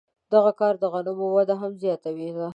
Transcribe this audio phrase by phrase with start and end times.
[0.33, 2.47] دغه کار د غنمو وده هم زیاتوله.